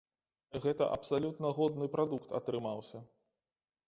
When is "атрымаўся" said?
2.39-3.03